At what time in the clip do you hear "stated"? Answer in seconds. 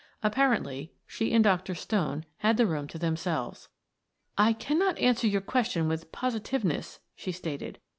7.31-7.77